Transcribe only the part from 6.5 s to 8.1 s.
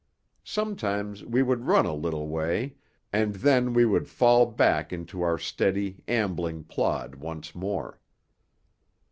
plod once more.